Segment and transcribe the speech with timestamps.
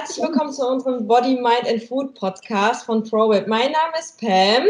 [0.00, 3.46] herzlich willkommen zu unserem Body, Mind and Food Podcast von ProWeb.
[3.46, 4.64] Mein Name ist Pam.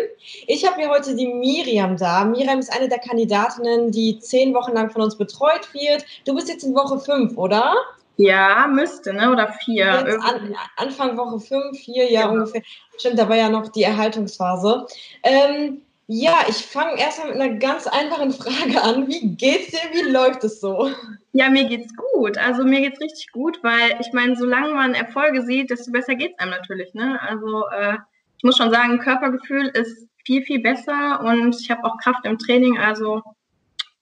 [0.49, 2.25] Ich habe hier heute die Miriam da.
[2.25, 6.05] Miriam ist eine der Kandidatinnen, die zehn Wochen lang von uns betreut wird.
[6.27, 7.77] Du bist jetzt in Woche fünf, oder?
[8.17, 9.31] Ja, müsste, ne?
[9.31, 10.21] Oder vier.
[10.21, 12.63] An, Anfang Woche fünf, vier, ja, ja, ungefähr.
[12.99, 14.85] Stimmt, da war ja noch die Erhaltungsphase.
[15.23, 19.07] Ähm, ja, ich fange erstmal mit einer ganz einfachen Frage an.
[19.07, 19.79] Wie geht's dir?
[19.93, 20.91] Wie läuft es so?
[21.31, 22.37] Ja, mir geht's gut.
[22.37, 26.37] Also mir geht's richtig gut, weil ich meine, solange man Erfolge sieht, desto besser geht's
[26.41, 26.95] einem natürlich.
[26.95, 27.21] Ne?
[27.23, 27.97] Also äh,
[28.39, 32.39] ich muss schon sagen, Körpergefühl ist viel, viel besser und ich habe auch Kraft im
[32.39, 32.77] Training.
[32.77, 33.23] Also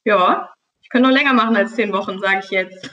[0.05, 0.51] ja,
[0.81, 2.91] ich könnte noch länger machen als zehn Wochen, sage ich jetzt.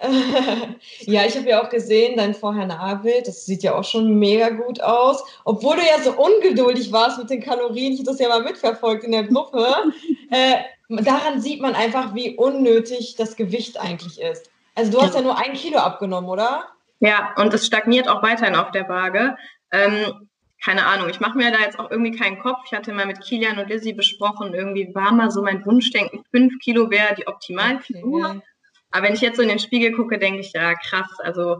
[1.00, 4.80] ja, ich habe ja auch gesehen, dein Vorher-Nachbild, das sieht ja auch schon mega gut
[4.80, 5.22] aus.
[5.44, 9.04] Obwohl du ja so ungeduldig warst mit den Kalorien, ich habe das ja mal mitverfolgt
[9.04, 9.66] in der Gruppe.
[10.30, 10.56] äh,
[11.02, 14.50] daran sieht man einfach, wie unnötig das Gewicht eigentlich ist.
[14.74, 16.66] Also du hast ja, nur ein Kilo abgenommen, oder?
[17.00, 19.36] Ja, und es stagniert auch weiterhin auf der Waage.
[19.72, 20.28] Ähm,
[20.64, 22.58] keine Ahnung, ich mache mir da jetzt auch irgendwie keinen Kopf.
[22.66, 26.58] Ich hatte mal mit Kilian und Lizzie besprochen, irgendwie war mal so mein Wunschdenken, fünf
[26.60, 28.30] Kilo wäre die Optimalfigur.
[28.30, 28.42] Okay.
[28.90, 31.58] Aber wenn ich jetzt so in den Spiegel gucke, denke ich, ja krass, also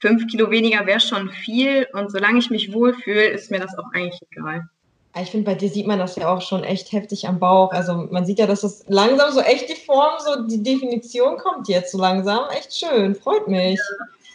[0.00, 3.92] fünf Kilo weniger wäre schon viel und solange ich mich wohlfühle, ist mir das auch
[3.94, 4.68] eigentlich egal.
[5.16, 7.70] Ich finde, bei dir sieht man das ja auch schon echt heftig am Bauch.
[7.70, 11.68] Also man sieht ja, dass das langsam so echt die Form, so die Definition kommt
[11.68, 12.48] jetzt so langsam.
[12.50, 13.78] Echt schön, freut mich.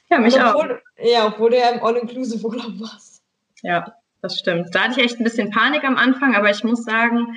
[0.09, 1.05] Ja, ja mich obwohl, auch.
[1.05, 3.21] Ja, obwohl du ja im All-Inclusive-Urlaub warst.
[3.61, 4.73] Ja, das stimmt.
[4.73, 7.35] Da hatte ich echt ein bisschen Panik am Anfang, aber ich muss sagen,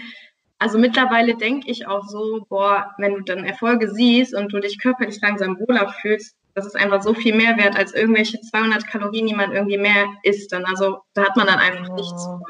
[0.62, 4.80] also mittlerweile denke ich auch so, boah, wenn du dann Erfolge siehst und du dich
[4.80, 9.26] körperlich langsam wohler fühlst, das ist einfach so viel mehr wert als irgendwelche 200 Kalorien,
[9.26, 10.52] die man irgendwie mehr isst.
[10.52, 11.94] Dann also da hat man dann einfach oh.
[11.94, 12.42] nichts von.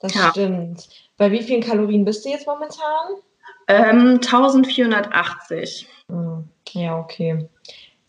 [0.00, 0.30] Das ja.
[0.30, 0.86] stimmt.
[1.16, 3.22] Bei wie vielen Kalorien bist du jetzt momentan?
[3.68, 5.88] Ähm, 1480.
[6.10, 7.48] Hm, ja, okay.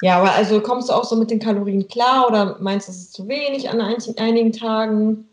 [0.02, 2.98] Ja, aber also kommst du auch so mit den Kalorien klar oder meinst du, es
[2.98, 5.30] ist zu wenig an einigen Tagen?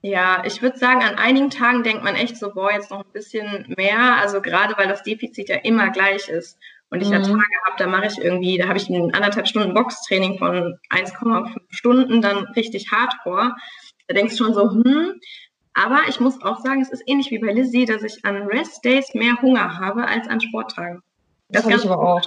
[0.00, 3.12] Ja, ich würde sagen, an einigen Tagen denkt man echt so, boah, jetzt noch ein
[3.12, 4.16] bisschen mehr.
[4.16, 6.58] Also gerade weil das Defizit ja immer gleich ist.
[6.90, 7.14] Und ich mhm.
[7.14, 7.34] ja Tage
[7.66, 12.22] habe, da mache ich irgendwie, da habe ich ein anderthalb Stunden Boxtraining von 1,5 Stunden,
[12.22, 13.54] dann richtig hardcore.
[14.06, 15.20] Da denkst du schon so, hm.
[15.74, 18.84] Aber ich muss auch sagen, es ist ähnlich wie bei Lizzie, dass ich an Rest
[18.84, 21.02] Days mehr Hunger habe als an Sporttagen.
[21.48, 22.22] Das, das habe ich aber auch.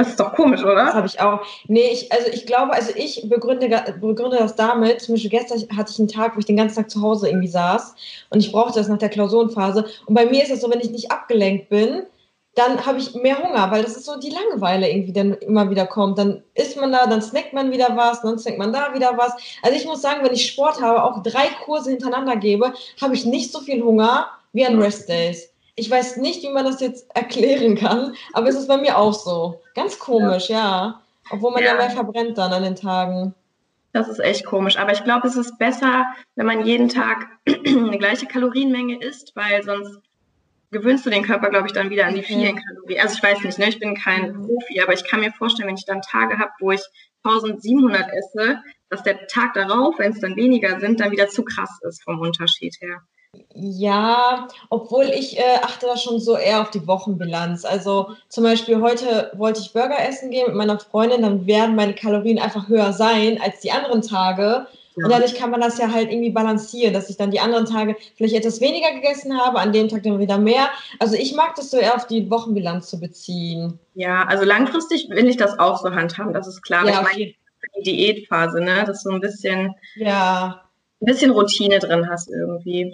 [0.00, 0.86] Das ist doch komisch, oder?
[0.86, 1.40] Das habe ich auch.
[1.68, 3.68] Nee, ich, also ich glaube, also ich begründe,
[4.00, 6.90] begründe das damit, zum Beispiel gestern hatte ich einen Tag, wo ich den ganzen Tag
[6.90, 7.94] zu Hause irgendwie saß
[8.30, 9.84] und ich brauchte das nach der Klausurenphase.
[10.06, 12.04] Und bei mir ist es so, wenn ich nicht abgelenkt bin,
[12.54, 15.86] dann habe ich mehr Hunger, weil das ist so die Langeweile irgendwie dann immer wieder
[15.86, 16.16] kommt.
[16.16, 19.34] Dann isst man da, dann snackt man wieder was, dann snackt man da wieder was.
[19.62, 22.72] Also ich muss sagen, wenn ich Sport habe, auch drei Kurse hintereinander gebe,
[23.02, 25.50] habe ich nicht so viel Hunger wie an Rest Days.
[25.74, 29.14] Ich weiß nicht, wie man das jetzt erklären kann, aber es ist bei mir auch
[29.14, 29.62] so.
[29.74, 30.56] Ganz komisch, ja.
[30.56, 31.02] ja.
[31.30, 31.70] Obwohl man ja.
[31.70, 33.34] ja mehr verbrennt dann an den Tagen.
[33.92, 34.76] Das ist echt komisch.
[34.76, 39.62] Aber ich glaube, es ist besser, wenn man jeden Tag eine gleiche Kalorienmenge isst, weil
[39.62, 39.98] sonst
[40.70, 42.62] gewöhnst du den Körper, glaube ich, dann wieder an die vielen ja.
[42.62, 43.00] Kalorien.
[43.00, 43.68] Also ich weiß nicht, ne?
[43.68, 44.46] ich bin kein mhm.
[44.46, 46.82] Profi, aber ich kann mir vorstellen, wenn ich dann Tage habe, wo ich
[47.24, 51.80] 1700 esse, dass der Tag darauf, wenn es dann weniger sind, dann wieder zu krass
[51.82, 53.02] ist vom Unterschied her.
[53.54, 57.64] Ja, obwohl ich äh, achte da schon so eher auf die Wochenbilanz.
[57.64, 61.94] Also zum Beispiel heute wollte ich Burger essen gehen mit meiner Freundin, dann werden meine
[61.94, 64.66] Kalorien einfach höher sein als die anderen Tage.
[64.96, 65.04] Ja.
[65.04, 67.96] Und dadurch kann man das ja halt irgendwie balancieren, dass ich dann die anderen Tage
[68.16, 70.68] vielleicht etwas weniger gegessen habe, an dem Tag dann wieder mehr.
[70.98, 73.78] Also ich mag das so eher auf die Wochenbilanz zu beziehen.
[73.94, 76.86] Ja, also langfristig will ich das auch so handhaben, das ist klar.
[76.86, 77.34] Ja, ich meine,
[77.76, 80.62] die Diätphase, ne, dass du ein bisschen, ja.
[81.00, 82.92] ein bisschen Routine drin hast irgendwie.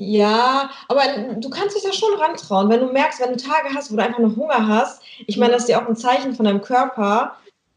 [0.00, 1.02] Ja, aber
[1.38, 2.68] du kannst dich da schon rantrauen.
[2.68, 5.54] Wenn du merkst, wenn du Tage hast, wo du einfach nur Hunger hast, ich meine,
[5.54, 7.34] das ist ja auch ein Zeichen von deinem Körper,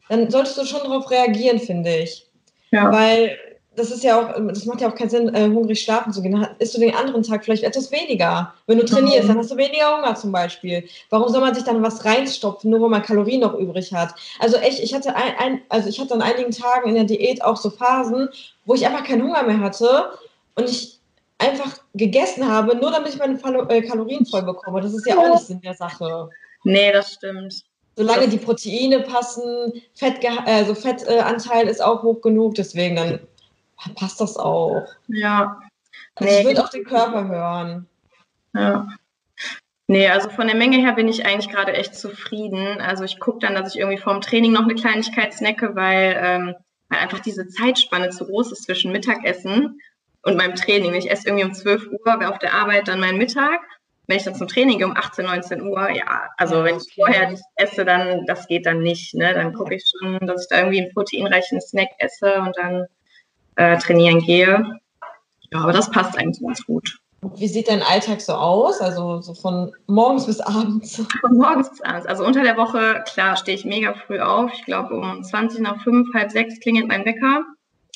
[0.08, 2.28] dann solltest du schon darauf reagieren, finde ich.
[2.70, 2.92] Ja.
[2.92, 3.40] Weil
[3.76, 6.34] das ist ja auch, das macht ja auch keinen Sinn, äh, hungrig schlafen zu gehen.
[6.34, 8.54] Dann isst du den anderen Tag vielleicht etwas weniger.
[8.68, 10.88] Wenn du trainierst, dann hast du weniger Hunger zum Beispiel.
[11.10, 14.13] Warum soll man sich dann was reinstopfen, nur weil man Kalorien noch übrig hat?
[14.38, 17.44] Also echt, ich hatte ein, ein, also ich hatte an einigen Tagen in der Diät
[17.44, 18.30] auch so Phasen,
[18.66, 20.12] wo ich einfach keinen Hunger mehr hatte
[20.54, 21.00] und ich
[21.42, 23.40] einfach gegessen habe, nur damit ich meine
[23.70, 24.82] äh, Kalorien voll bekomme.
[24.82, 26.30] Das ist ja auch nicht Sinn der Sache.
[26.64, 27.64] Nee, das stimmt.
[27.96, 33.20] Solange die Proteine passen, Fett, also Fettanteil ist auch hoch genug, deswegen dann
[33.96, 34.86] passt das auch.
[35.08, 35.60] Ja.
[36.16, 37.88] Also nee, ich würde auf den Körper hören.
[38.54, 38.88] Ja.
[39.88, 42.80] Nee, also von der Menge her bin ich eigentlich gerade echt zufrieden.
[42.80, 46.56] Also ich gucke dann, dass ich irgendwie vorm Training noch eine Kleinigkeit snacke, weil, ähm,
[46.88, 49.82] weil einfach diese Zeitspanne zu groß ist zwischen Mittagessen
[50.23, 50.94] und meinem Training.
[50.94, 53.59] Ich esse irgendwie um 12 Uhr auf der Arbeit dann meinen Mittag.
[54.07, 57.29] wenn ich dann zum Training gehe um 18, 19 Uhr, ja, also wenn ich vorher
[57.29, 59.33] nicht esse, dann, das geht dann nicht, ne?
[59.33, 62.88] Dann gucke ich schon, dass ich da irgendwie einen proteinreichen Snack esse und dann
[63.56, 64.79] äh, trainieren gehe.
[65.51, 67.00] Ja, aber das passt eigentlich ganz gut.
[67.35, 68.81] Wie sieht dein Alltag so aus?
[68.81, 70.95] Also so von morgens bis abends?
[71.21, 72.07] Von morgens bis abends.
[72.07, 74.51] Also unter der Woche, klar, stehe ich mega früh auf.
[74.53, 77.44] Ich glaube, um 20 nach 5, halb 6 klingelt mein Wecker.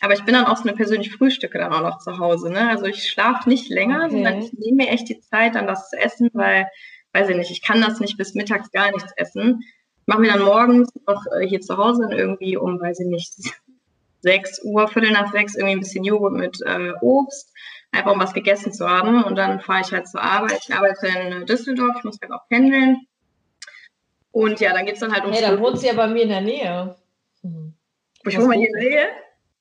[0.01, 2.51] Aber ich bin dann auch so eine persönliche Frühstücke dann auch noch zu Hause.
[2.51, 2.69] Ne?
[2.69, 4.11] Also ich schlafe nicht länger, okay.
[4.11, 6.67] sondern ich nehme mir echt die Zeit, dann was zu essen, weil,
[7.13, 9.61] weiß ich nicht, ich kann das nicht bis mittags gar nichts essen.
[10.01, 13.33] Ich mache mir dann morgens noch äh, hier zu Hause irgendwie um, weiß ich nicht,
[14.21, 17.53] 6 Uhr, Viertel nach 6 irgendwie ein bisschen Joghurt mit äh, Obst
[17.95, 19.23] einfach um was gegessen zu haben.
[19.23, 20.59] Und dann fahre ich halt zur Arbeit.
[20.67, 23.07] Ich arbeite in Düsseldorf, ich muss halt auch pendeln.
[24.31, 25.31] Und ja, dann geht es dann halt um.
[25.31, 26.95] Hey, dann wohnt sie ja bei mir in der Nähe.
[27.41, 27.73] Hm.
[28.27, 29.07] Ich wohne hier in der Nähe?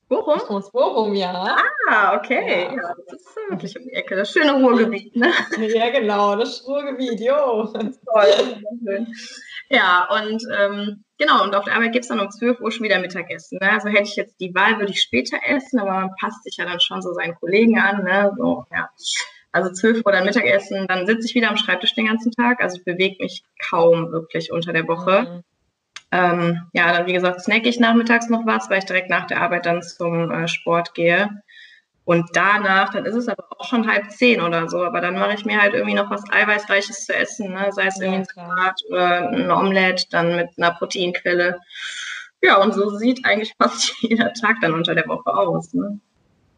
[0.08, 0.40] Bochum?
[0.48, 1.56] Aus Bochum, ja.
[1.88, 2.64] Ah, okay.
[2.64, 2.74] Ja.
[2.74, 2.94] ja.
[3.06, 4.16] das ist wirklich um die Ecke.
[4.16, 5.30] Das schöne Ruhrgebiet, ne?
[5.74, 7.72] Ja, genau, das Ruhrgebiet, jo.
[7.72, 9.06] Toll.
[9.70, 12.84] Ja, und ähm, genau, und auf der Arbeit gibt es dann um 12 Uhr schon
[12.84, 13.58] wieder Mittagessen.
[13.60, 13.70] Ne?
[13.72, 16.64] Also hätte ich jetzt die Wahl, würde ich später essen, aber man passt sich ja
[16.64, 18.04] dann schon so seinen Kollegen an.
[18.04, 18.32] Ne?
[18.36, 18.90] So, ja.
[19.52, 22.60] Also 12 Uhr dann Mittagessen, dann sitze ich wieder am Schreibtisch den ganzen Tag.
[22.60, 25.22] Also ich bewege mich kaum wirklich unter der Woche.
[25.22, 25.44] Mhm.
[26.14, 29.42] Ähm, ja, dann wie gesagt, snack ich nachmittags noch was, weil ich direkt nach der
[29.42, 31.28] Arbeit dann zum äh, Sport gehe.
[32.04, 35.34] Und danach, dann ist es aber auch schon halb zehn oder so, aber dann mache
[35.34, 37.72] ich mir halt irgendwie noch was Eiweißreiches zu essen, ne?
[37.72, 41.58] sei es irgendwie ein Salat oder ein Omelette, dann mit einer Proteinquelle.
[42.42, 45.74] Ja, und so sieht eigentlich fast jeder Tag dann unter der Woche aus.
[45.74, 45.98] Ne?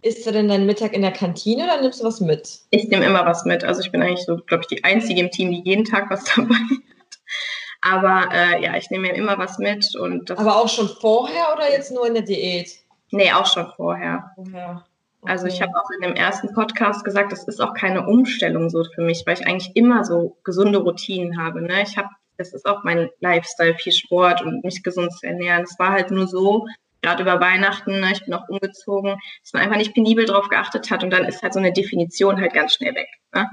[0.02, 2.58] Isst du denn deinen Mittag in der Kantine oder nimmst du was mit?
[2.70, 3.64] Ich nehme immer was mit.
[3.64, 6.24] Also ich bin eigentlich so, glaube ich, die Einzige im Team, die jeden Tag was
[6.36, 7.40] dabei hat.
[7.80, 9.94] Aber äh, ja, ich nehme mir immer was mit.
[9.96, 12.70] Und Aber auch schon vorher oder jetzt nur in der Diät?
[13.10, 14.32] Nee, auch schon vorher.
[14.34, 14.84] Vorher.
[15.22, 18.84] Also ich habe auch in dem ersten Podcast gesagt, das ist auch keine Umstellung so
[18.84, 21.62] für mich, weil ich eigentlich immer so gesunde Routinen habe.
[21.62, 21.82] Ne?
[21.82, 25.64] Ich habe, das ist auch mein Lifestyle, viel Sport und mich gesund zu ernähren.
[25.64, 26.66] Es war halt nur so,
[27.02, 30.90] gerade über Weihnachten, ne, ich bin auch umgezogen, dass man einfach nicht penibel drauf geachtet
[30.90, 33.08] hat und dann ist halt so eine Definition halt ganz schnell weg.
[33.34, 33.48] Ne?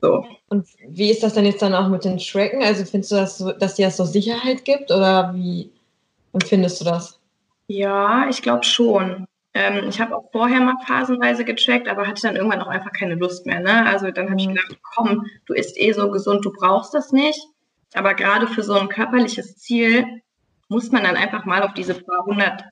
[0.00, 0.24] So.
[0.48, 2.62] Und wie ist das denn jetzt dann auch mit den Tracken?
[2.62, 5.70] Also findest du das so, dass dir das so Sicherheit gibt oder wie
[6.32, 7.20] empfindest du das?
[7.66, 9.26] Ja, ich glaube schon.
[9.52, 13.14] Ähm, ich habe auch vorher mal phasenweise gecheckt, aber hatte dann irgendwann auch einfach keine
[13.14, 13.60] Lust mehr.
[13.60, 13.86] Ne?
[13.86, 14.54] Also dann habe ich mhm.
[14.54, 17.40] gedacht, komm, du isst eh so gesund, du brauchst das nicht.
[17.94, 20.22] Aber gerade für so ein körperliches Ziel
[20.68, 22.64] muss man dann einfach mal auf diese paar hundert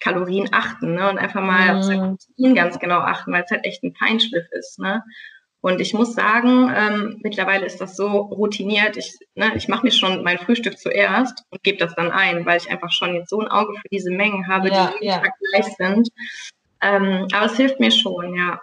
[0.00, 1.08] Kalorien achten ne?
[1.08, 1.78] und einfach mal mhm.
[1.78, 4.78] auf sein Protein ganz genau achten, weil es halt echt ein Feinschliff ist.
[4.78, 5.02] Ne?
[5.62, 8.96] Und ich muss sagen, ähm, mittlerweile ist das so routiniert.
[8.96, 12.58] Ich, ne, ich mache mir schon mein Frühstück zuerst und gebe das dann ein, weil
[12.58, 15.20] ich einfach schon jetzt so ein Auge für diese Mengen habe, ja, die jeden ja.
[15.20, 16.08] Tag gleich sind.
[16.82, 18.60] Ähm, aber es hilft mir schon, ja.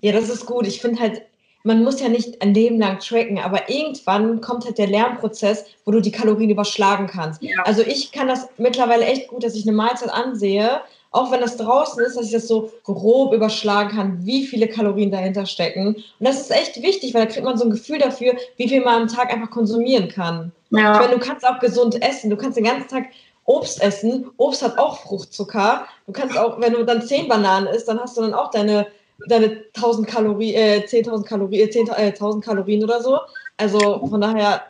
[0.00, 0.68] Ja, das ist gut.
[0.68, 1.22] Ich finde halt,
[1.64, 5.90] man muss ja nicht ein Leben lang tracken, aber irgendwann kommt halt der Lernprozess, wo
[5.90, 7.42] du die Kalorien überschlagen kannst.
[7.42, 7.62] Ja.
[7.64, 11.58] Also ich kann das mittlerweile echt gut, dass ich eine Mahlzeit ansehe auch wenn das
[11.58, 15.88] draußen ist, dass ich das so grob überschlagen kann, wie viele Kalorien dahinter stecken.
[15.88, 18.80] Und das ist echt wichtig, weil da kriegt man so ein Gefühl dafür, wie viel
[18.80, 20.52] man am Tag einfach konsumieren kann.
[20.70, 20.94] Ja.
[20.94, 22.30] Ich meine, du kannst auch gesund essen.
[22.30, 23.04] Du kannst den ganzen Tag
[23.44, 24.30] Obst essen.
[24.38, 25.86] Obst hat auch Fruchtzucker.
[26.06, 28.86] Du kannst auch, wenn du dann zehn Bananen isst, dann hast du dann auch deine,
[29.28, 33.18] deine 1000 Kalorien, äh, 10.000 Kalorien, äh, 10, äh, 1000 Kalorien oder so.
[33.58, 34.62] Also von daher,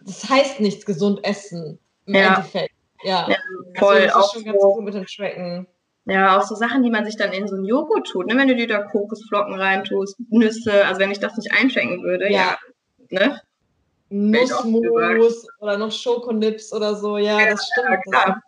[0.00, 2.36] das heißt nichts gesund essen im ja.
[2.36, 2.72] Endeffekt.
[3.02, 3.36] Ja, ja
[3.78, 3.98] voll.
[3.98, 5.66] Also, das ist schon ganz gut mit dem Tracken.
[6.06, 8.36] Ja, auch so Sachen, die man sich dann in so einen Joghurt tut, ne?
[8.36, 12.56] wenn du dir da Kokosflocken reintust, Nüsse, also wenn ich das nicht einschenken würde, ja.
[13.10, 13.40] ja ne?
[14.08, 18.00] Nussmus oder noch Schokonips oder so, ja, ja das stimmt.
[18.12, 18.40] Ja,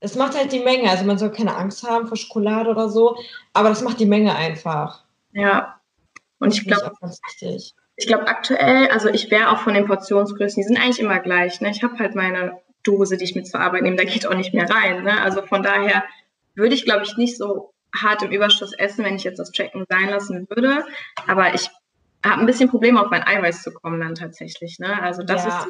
[0.00, 3.16] es macht halt die Menge, also man soll keine Angst haben vor Schokolade oder so,
[3.54, 5.02] aber das macht die Menge einfach.
[5.32, 5.80] Ja,
[6.38, 6.92] und ich glaube,
[7.96, 11.60] ich glaube aktuell, also ich wäre auch von den Portionsgrößen, die sind eigentlich immer gleich.
[11.60, 11.70] Ne?
[11.70, 14.52] Ich habe halt meine Dose, die ich mit zur Arbeit nehme, da geht auch nicht
[14.52, 15.04] mehr rein.
[15.04, 15.20] Ne?
[15.20, 16.04] Also von daher
[16.54, 19.84] würde ich, glaube ich, nicht so hart im Überschuss essen, wenn ich jetzt das Tracken
[19.88, 20.84] sein lassen würde.
[21.26, 21.68] Aber ich
[22.24, 24.78] habe ein bisschen Probleme, auf mein Eiweiß zu kommen dann tatsächlich.
[24.78, 25.00] Ne?
[25.02, 25.58] Also das ja.
[25.60, 25.68] ist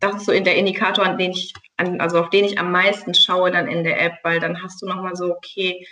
[0.00, 2.70] das ist so in der Indikator, an den ich, an, also auf den ich am
[2.70, 5.86] meisten schaue dann in der App, weil dann hast du nochmal so, okay,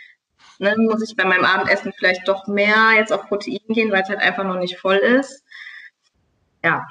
[0.58, 4.08] ne, muss ich bei meinem Abendessen vielleicht doch mehr jetzt auf Protein gehen, weil es
[4.08, 5.42] halt einfach noch nicht voll ist.
[6.62, 6.86] Ja.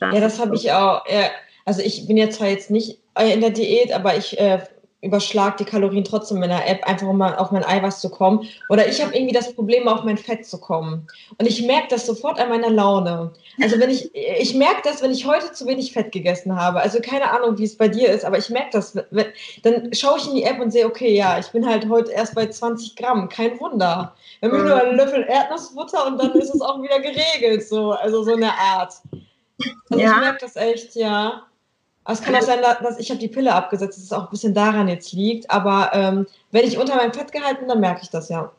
[0.00, 1.04] Das ja, das habe ich auch.
[1.08, 1.30] Ja,
[1.64, 4.60] also ich bin jetzt zwar jetzt nicht äh, in der Diät, aber ich äh,
[5.00, 8.48] überschlag die Kalorien trotzdem in der App, einfach um mal auf mein Eiweiß zu kommen.
[8.68, 11.06] Oder ich habe irgendwie das Problem, auf mein Fett zu kommen.
[11.38, 13.32] Und ich merke das sofort an meiner Laune.
[13.62, 16.80] Also wenn ich, ich merke das, wenn ich heute zu wenig Fett gegessen habe.
[16.80, 18.92] Also keine Ahnung, wie es bei dir ist, aber ich merke das.
[19.62, 22.34] Dann schaue ich in die App und sehe, okay, ja, ich bin halt heute erst
[22.34, 23.28] bei 20 Gramm.
[23.28, 24.14] Kein Wunder.
[24.40, 27.68] Wir haben nur einen Löffel Erdnussbutter und dann ist es auch wieder geregelt.
[27.68, 28.94] So, also so eine Art.
[29.90, 30.10] Also ja.
[30.10, 31.44] ich merke das echt, ja.
[32.08, 34.30] Aber es kann auch sein, dass ich habe die Pille abgesetzt, dass es auch ein
[34.30, 35.50] bisschen daran jetzt liegt.
[35.50, 38.50] Aber ähm, wenn ich unter meinem Fett gehalten bin, dann merke ich das ja.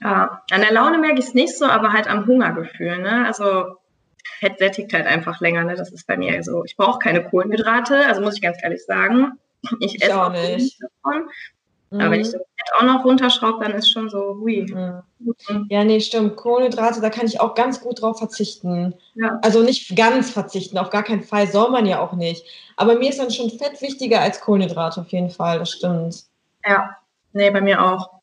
[0.00, 2.98] Ja, an der Laune merke ich es nicht so, aber halt am Hungergefühl.
[2.98, 3.26] Ne?
[3.26, 3.78] Also
[4.38, 5.64] Fett sättigt halt einfach länger.
[5.64, 5.74] Ne?
[5.74, 6.64] Das ist bei mir so.
[6.64, 9.32] Ich brauche keine Kohlenhydrate, also muss ich ganz ehrlich sagen.
[9.80, 11.28] Ich, ich esse auch nicht davon.
[11.90, 12.00] Mhm.
[12.00, 12.32] Aber wenn ich mhm.
[12.34, 14.62] das Fett auch noch runterschraube, dann ist schon so, hui.
[14.62, 15.66] Mhm.
[15.68, 16.36] Ja, nee, stimmt.
[16.36, 18.94] Kohlenhydrate, da kann ich auch ganz gut drauf verzichten.
[19.14, 19.38] Ja.
[19.42, 22.44] Also nicht ganz verzichten, auf gar keinen Fall, soll man ja auch nicht.
[22.76, 26.24] Aber mir ist dann schon Fett wichtiger als Kohlenhydrate, auf jeden Fall, das stimmt.
[26.66, 26.96] Ja,
[27.32, 28.20] nee, bei mir auch.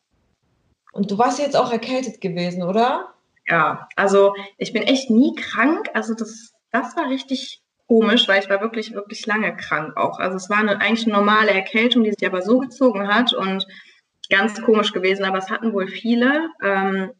[0.91, 3.13] Und du warst jetzt auch erkältet gewesen, oder?
[3.47, 5.89] Ja, also ich bin echt nie krank.
[5.93, 10.19] Also das, das war richtig komisch, weil ich war wirklich, wirklich lange krank auch.
[10.19, 13.67] Also es war eine, eigentlich eine normale Erkältung, die sich aber so gezogen hat und
[14.31, 16.49] ganz komisch gewesen, aber es hatten wohl viele.
[16.63, 17.11] Ähm,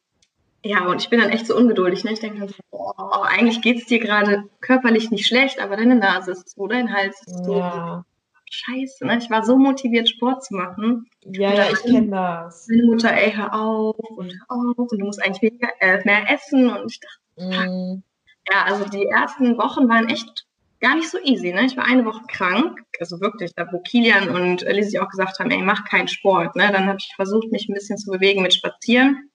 [0.64, 2.04] ja, und ich bin dann echt so ungeduldig.
[2.04, 2.14] Ne?
[2.14, 5.96] Ich denke dann so, boah, eigentlich geht es dir gerade körperlich nicht schlecht, aber deine
[5.96, 7.58] Nase ist so, dein Hals ist so.
[7.58, 8.06] Ja.
[8.54, 9.18] Scheiße, ne?
[9.18, 11.08] Ich war so motiviert, Sport zu machen.
[11.22, 12.68] Ja, ja, ich kenne das.
[12.68, 16.30] Meine Mutter, ey, hör auf und hör auf und du musst eigentlich weniger, äh, mehr
[16.30, 16.70] essen.
[16.70, 18.04] Und ich dachte, mm.
[18.52, 20.46] ja, also die ersten Wochen waren echt
[20.82, 21.54] gar nicht so easy.
[21.54, 21.66] Ne?
[21.66, 25.52] Ich war eine Woche krank, also wirklich, da wo Kilian und Lizzie auch gesagt haben,
[25.52, 26.56] ey, mach keinen Sport.
[26.56, 26.70] Ne?
[26.72, 29.30] Dann habe ich versucht, mich ein bisschen zu bewegen mit Spazieren.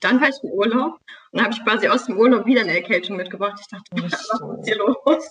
[0.00, 0.98] Dann war ich im Urlaub
[1.32, 3.58] und habe ich quasi aus dem Urlaub wieder eine Erkältung mitgebracht.
[3.60, 5.24] Ich dachte, was ist hier los?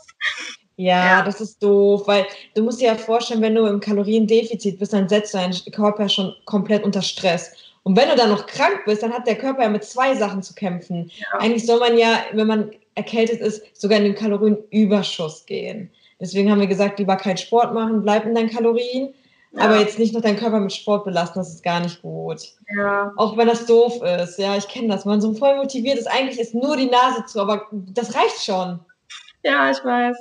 [0.79, 4.77] Ja, ja, das ist doof, weil du musst dir ja vorstellen, wenn du im Kaloriendefizit
[4.77, 7.51] bist, dann setzt dein Körper schon komplett unter Stress.
[7.81, 10.43] Und wenn du dann noch krank bist, dann hat der Körper ja mit zwei Sachen
[10.43, 11.09] zu kämpfen.
[11.15, 11.39] Ja.
[11.39, 15.91] Eigentlich soll man ja, wenn man erkältet ist, sogar in den Kalorienüberschuss gehen.
[16.19, 19.13] Deswegen haben wir gesagt, lieber keinen Sport machen, bleib in deinen Kalorien,
[19.51, 19.61] ja.
[19.61, 22.41] aber jetzt nicht noch deinen Körper mit Sport belasten, das ist gar nicht gut.
[22.75, 23.13] Ja.
[23.15, 25.05] Auch wenn das doof ist, ja, ich kenne das.
[25.05, 28.79] Man so voll motiviert ist, eigentlich ist nur die Nase zu, aber das reicht schon.
[29.43, 30.17] Ja, ich weiß.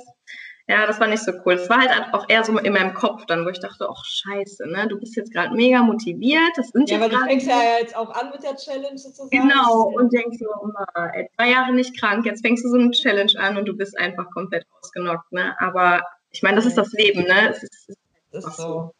[0.69, 1.53] Ja, das war nicht so cool.
[1.53, 4.67] Es war halt auch eher so in meinem Kopf dann, wo ich dachte, ach scheiße,
[4.67, 6.51] ne, du bist jetzt gerade mega motiviert.
[6.57, 9.29] Das sind ja, aber du fängst ja jetzt auch an mit der Challenge sozusagen.
[9.29, 10.69] Genau, und denkst so, oh,
[11.13, 13.97] ey, zwei Jahre nicht krank, jetzt fängst du so eine Challenge an und du bist
[13.97, 15.55] einfach komplett ausgenockt, ne?
[15.59, 17.51] Aber ich meine, das ist das Leben, ne?
[17.51, 17.89] Es ist,
[18.31, 18.93] es ist so.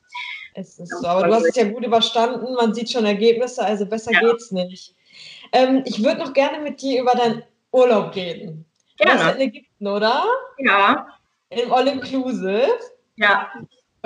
[0.54, 1.06] Es ist so.
[1.06, 4.22] Aber du hast es ja gut überstanden, man sieht schon Ergebnisse, also besser ja.
[4.22, 4.96] geht's nicht.
[5.52, 7.44] Ähm, ich würde noch gerne mit dir über deinen
[7.74, 8.66] Urlaub reden.
[8.98, 10.24] Du warst in Ägypten, oder?
[10.60, 11.08] Ja
[11.50, 12.68] im All-Inclusive.
[13.18, 13.52] Ja.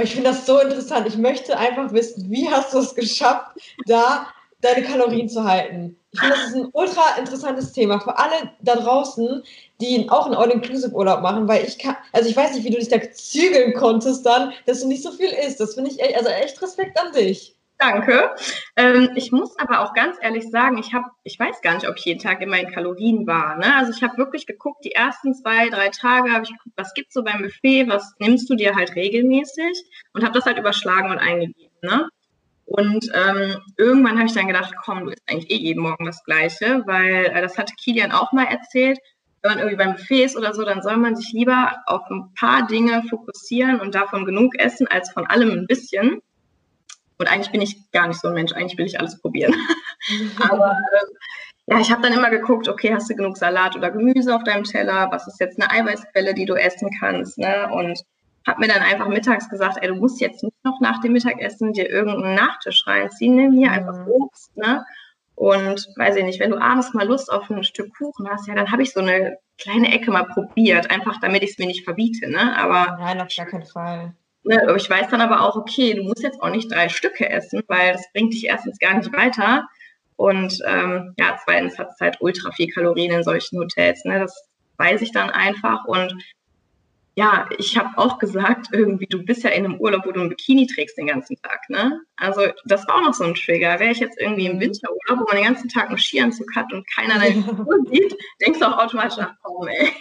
[0.02, 1.08] Ich finde das so interessant.
[1.08, 3.52] Ich möchte einfach wissen, wie hast du es geschafft,
[3.86, 4.28] da
[4.62, 5.98] deine Kalorien zu halten?
[6.12, 9.44] Ich finde, das ist ein ultra interessantes Thema für alle da draußen,
[9.80, 12.90] die auch einen All-Inclusive-Urlaub machen, weil ich kann, also ich weiß nicht, wie du dich
[12.90, 15.60] da zügeln konntest dann, dass du nicht so viel isst.
[15.60, 17.56] Das finde ich echt, also echt Respekt an dich.
[17.82, 18.30] Danke.
[18.76, 21.98] Ähm, ich muss aber auch ganz ehrlich sagen, ich habe, ich weiß gar nicht, ob
[21.98, 23.58] ich jeden Tag in meinen Kalorien war.
[23.58, 23.76] Ne?
[23.76, 27.16] Also ich habe wirklich geguckt, die ersten zwei, drei Tage habe ich geguckt, was gibt's
[27.16, 29.84] so beim Buffet, was nimmst du dir halt regelmäßig
[30.14, 31.76] und habe das halt überschlagen und eingegeben.
[31.82, 32.08] Ne?
[32.66, 36.24] Und ähm, irgendwann habe ich dann gedacht, komm, du isst eigentlich eh jeden Morgen das
[36.24, 39.00] Gleiche, weil äh, das hatte Kilian auch mal erzählt.
[39.42, 42.32] Wenn man irgendwie beim Buffet ist oder so, dann soll man sich lieber auf ein
[42.36, 46.22] paar Dinge fokussieren und davon genug essen, als von allem ein bisschen.
[47.22, 49.56] Und eigentlich bin ich gar nicht so ein Mensch, eigentlich will ich alles probieren.
[50.50, 51.18] Aber ähm,
[51.68, 54.64] ja, ich habe dann immer geguckt, okay, hast du genug Salat oder Gemüse auf deinem
[54.64, 55.08] Teller?
[55.12, 57.38] Was ist jetzt eine Eiweißquelle, die du essen kannst?
[57.38, 57.70] Ne?
[57.72, 58.02] Und
[58.48, 61.74] habe mir dann einfach mittags gesagt, ey, du musst jetzt nicht noch nach dem Mittagessen
[61.74, 63.74] dir irgendeinen Nachtisch reinziehen, nimm hier mhm.
[63.74, 64.84] einfach Obst, ne?
[65.36, 68.54] Und weiß ich nicht, wenn du abends mal Lust auf ein Stück Kuchen hast, ja,
[68.54, 71.84] dann habe ich so eine kleine Ecke mal probiert, einfach damit ich es mir nicht
[71.84, 72.56] verbiete, ne?
[72.58, 74.14] Aber nein, auf gar keinen Fall.
[74.44, 77.62] Ne, ich weiß dann aber auch, okay, du musst jetzt auch nicht drei Stücke essen,
[77.68, 79.68] weil das bringt dich erstens gar nicht weiter.
[80.16, 84.04] Und ähm, ja, zweitens hat es halt ultra viel Kalorien in solchen Hotels.
[84.06, 84.20] Ne?
[84.20, 85.86] Das weiß ich dann einfach.
[85.86, 86.16] Und
[87.16, 90.30] ja, ich habe auch gesagt, irgendwie, du bist ja in einem Urlaub, wo du ein
[90.30, 91.70] Bikini trägst den ganzen Tag.
[91.70, 92.02] Ne?
[92.16, 93.80] Also das war auch noch so ein Trigger.
[93.80, 96.88] Wäre ich jetzt irgendwie im Winterurlaub, wo man den ganzen Tag einen Skianzug hat und
[96.90, 99.92] keiner deine Figur sieht, denkst du auch automatisch, ach komm, ey,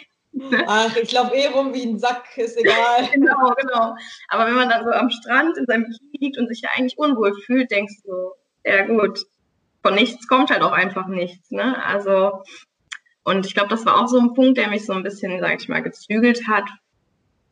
[0.67, 3.09] Ach, ich laufe eh rum wie ein Sack, ist egal.
[3.13, 3.97] genau, genau.
[4.29, 6.99] Aber wenn man dann so am Strand in seinem Bikini liegt und sich ja eigentlich
[6.99, 8.33] unwohl fühlt, denkst du,
[8.65, 9.25] ja gut,
[9.83, 11.51] von nichts kommt halt auch einfach nichts.
[11.51, 11.83] Ne?
[11.85, 12.43] Also,
[13.25, 15.61] und ich glaube, das war auch so ein Punkt, der mich so ein bisschen, sag
[15.61, 16.69] ich mal, gezügelt hat.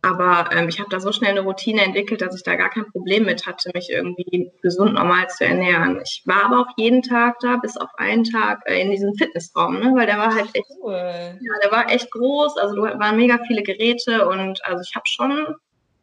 [0.01, 2.87] Aber ähm, ich habe da so schnell eine Routine entwickelt, dass ich da gar kein
[2.93, 6.01] Problem mit hatte, mich irgendwie gesund normal zu ernähren.
[6.03, 9.81] Ich war aber auch jeden Tag da, bis auf einen Tag äh, in diesem Fitnessraum,
[9.81, 9.93] ne?
[9.97, 10.93] weil der war halt echt, cool.
[10.95, 12.59] ja, der war echt groß.
[12.59, 15.57] Also da waren mega viele Geräte und also ich habe schon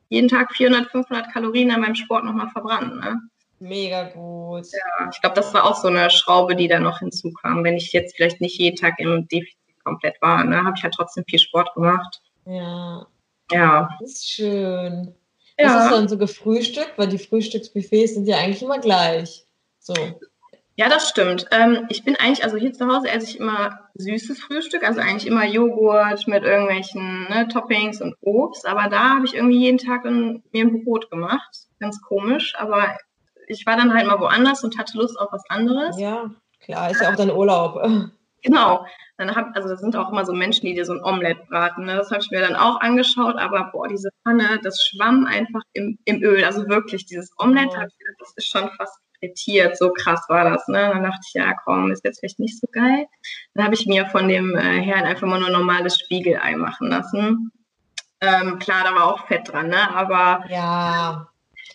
[0.10, 2.96] jeden Tag 400, 500 Kalorien an meinem Sport nochmal verbrannt.
[2.98, 3.22] Ne?
[3.60, 4.66] Mega gut.
[4.72, 7.64] Ja, ich glaube, das war auch so eine Schraube, die da noch hinzukam.
[7.64, 10.94] Wenn ich jetzt vielleicht nicht jeden Tag im Defizit komplett war, ne, habe ich halt
[10.96, 12.22] trotzdem viel Sport gemacht.
[12.46, 13.08] Ja.
[13.52, 13.90] Ja.
[14.00, 15.16] Das ist schön.
[15.58, 15.76] Ja.
[15.76, 16.98] Was du dann so gefrühstückt?
[16.98, 19.46] Weil die Frühstücksbuffets sind ja eigentlich immer gleich.
[19.80, 19.94] So.
[20.78, 21.48] Ja, das stimmt.
[21.52, 25.26] Ähm, ich bin eigentlich, also hier zu Hause esse ich immer süßes Frühstück, also eigentlich
[25.26, 28.68] immer Joghurt mit irgendwelchen ne, Toppings und Obst.
[28.68, 31.50] Aber da habe ich irgendwie jeden Tag ein, mir ein Brot gemacht.
[31.80, 32.98] Ganz komisch, aber
[33.48, 35.98] ich war dann halt mal woanders und hatte Lust auf was anderes.
[35.98, 37.82] Ja, klar, ist ja auch dein Urlaub.
[38.46, 38.86] Genau.
[39.18, 41.86] Dann hab, also das sind auch immer so Menschen, die dir so ein Omelett braten.
[41.86, 41.96] Ne?
[41.96, 45.98] Das habe ich mir dann auch angeschaut, aber boah, diese Pfanne, das schwamm einfach im,
[46.06, 46.44] im Öl.
[46.44, 47.82] Also wirklich, dieses Omelett, oh.
[48.20, 49.78] das ist schon fast frittiert.
[49.78, 50.68] So krass war das.
[50.68, 50.78] Ne?
[50.78, 53.08] Dann dachte ich, ja komm, ist jetzt vielleicht nicht so geil.
[53.56, 57.52] Dann habe ich mir von dem äh, Herrn einfach mal nur normales Spiegelei machen lassen.
[58.22, 59.90] Ähm, klar, da war auch Fett dran, ne?
[59.94, 61.28] aber ja,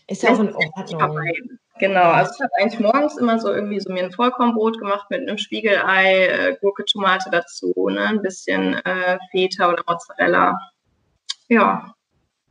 [0.06, 1.58] ist ja auch in Ordnung.
[1.80, 5.22] Genau, also ich habe eigentlich morgens immer so irgendwie so mir ein Vollkornbrot gemacht mit
[5.22, 10.58] einem Spiegelei, äh, Gurke, Tomate dazu, ne, ein bisschen äh, Feta oder Mozzarella.
[11.48, 11.94] Ja,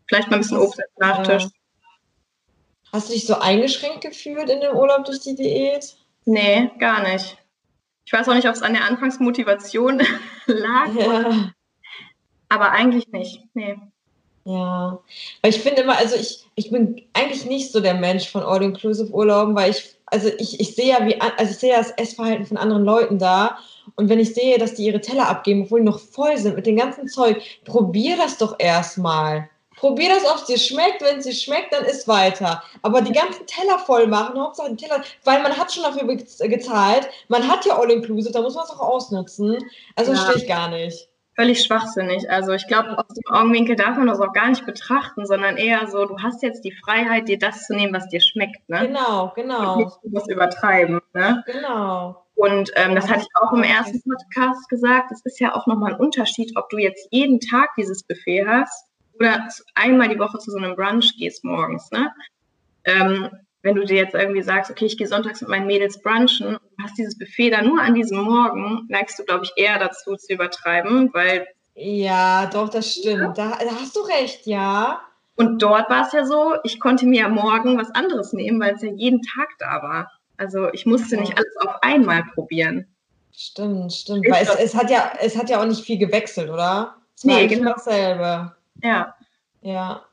[0.07, 1.48] vielleicht mal ein bisschen Obst als Nachtisch.
[2.91, 5.95] Hast du dich so eingeschränkt gefühlt in dem Urlaub durch die Diät?
[6.25, 7.38] Nee, gar nicht.
[8.05, 10.01] Ich weiß auch nicht, ob es an der Anfangsmotivation
[10.48, 10.88] lag.
[10.95, 11.51] Ja.
[12.50, 13.43] Aber eigentlich nicht.
[13.53, 13.77] Nee.
[14.50, 14.98] Ja,
[15.44, 19.53] weil ich finde immer, also ich, ich bin eigentlich nicht so der Mensch von All-Inclusive-Urlauben,
[19.53, 22.84] weil ich, also ich, ich sehe ja, wie, also ich sehe das Essverhalten von anderen
[22.84, 23.60] Leuten da
[23.96, 26.65] und wenn ich sehe, dass die ihre Teller abgeben, obwohl die noch voll sind mit
[26.65, 29.48] dem ganzen Zeug, probier das doch erstmal.
[29.75, 31.01] Probier das, ob es dir schmeckt.
[31.01, 32.63] Wenn es dir schmeckt, dann isst weiter.
[32.82, 36.08] Aber die ganzen Teller voll machen, Hauptsache den Teller, weil man hat schon dafür
[36.50, 37.08] gezahlt.
[37.27, 39.58] Man hat ja All-Inclusive, da muss man es auch ausnutzen.
[39.96, 40.18] Also ja.
[40.18, 41.08] verstehe ich gar nicht
[41.39, 42.29] völlig schwachsinnig.
[42.29, 45.88] Also ich glaube, aus dem Augenwinkel darf man das auch gar nicht betrachten, sondern eher
[45.88, 48.67] so, du hast jetzt die Freiheit, dir das zu nehmen, was dir schmeckt.
[48.67, 48.88] Ne?
[48.88, 49.74] Genau, genau.
[49.74, 51.00] Und nicht das übertreiben.
[51.13, 51.41] Ne?
[51.46, 52.25] Genau.
[52.36, 55.13] Und ähm, das hatte ich auch im ersten Podcast gesagt.
[55.13, 58.89] Es ist ja auch nochmal ein Unterschied, ob du jetzt jeden Tag dieses Buffet hast
[59.15, 61.89] oder einmal die Woche zu so einem Brunch gehst morgens.
[61.91, 62.12] Ne?
[62.84, 63.30] Ähm,
[63.62, 66.98] wenn du dir jetzt irgendwie sagst, okay, ich gehe sonntags mit meinen Mädels brunchen hast
[66.98, 71.10] dieses Buffet dann nur an diesem Morgen, neigst du, glaube ich, eher dazu zu übertreiben,
[71.13, 71.48] weil.
[71.76, 73.38] Ja, doch, das stimmt.
[73.38, 75.02] Da, da hast du recht, ja.
[75.36, 78.76] Und dort war es ja so, ich konnte mir ja morgen was anderes nehmen, weil
[78.76, 80.12] es ja jeden Tag da war.
[80.36, 82.88] Also ich musste nicht alles auf einmal probieren.
[83.32, 84.30] Stimmt, stimmt.
[84.30, 86.98] Weil es, es, hat ja, es hat ja auch nicht viel gewechselt, oder?
[87.15, 88.54] Es nee, genau dasselbe.
[88.84, 89.15] Ja.
[89.62, 90.04] Ja.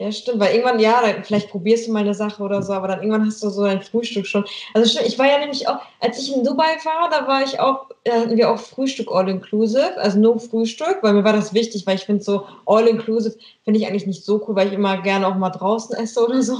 [0.00, 3.00] Ja, stimmt, weil irgendwann, ja, vielleicht probierst du mal eine Sache oder so, aber dann
[3.00, 4.46] irgendwann hast du so dein Frühstück schon.
[4.72, 7.60] Also stimmt, ich war ja nämlich auch, als ich in Dubai war, da war ich
[7.60, 11.86] auch, da hatten wir auch Frühstück all-inclusive, also nur Frühstück, weil mir war das wichtig,
[11.86, 15.28] weil ich finde so all-inclusive finde ich eigentlich nicht so cool, weil ich immer gerne
[15.28, 16.54] auch mal draußen esse oder so.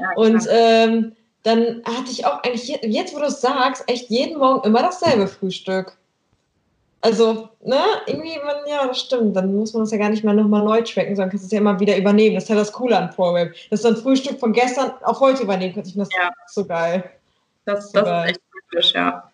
[0.00, 4.38] Ja, Und ähm, dann hatte ich auch eigentlich, jetzt wo du es sagst, echt jeden
[4.38, 5.98] Morgen immer dasselbe Frühstück.
[7.06, 9.36] Also, ne, irgendwie, man, ja, das stimmt.
[9.36, 11.58] Dann muss man das ja gar nicht mehr nochmal neu tracken, sondern kannst es ja
[11.58, 12.34] immer wieder übernehmen.
[12.34, 13.54] Das ist ja das Coole an ProWeb.
[13.70, 15.88] Das ist dann Frühstück von gestern auf heute übernehmen könnte.
[15.88, 16.30] Ich das ja.
[16.48, 17.08] so geil.
[17.64, 19.30] Das, das ist echt praktisch, ja.